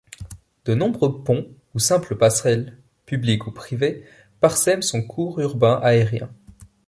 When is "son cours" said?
4.81-5.39